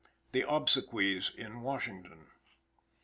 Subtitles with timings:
[0.31, 2.29] THE OBSEQUIES IN WASHINGTON.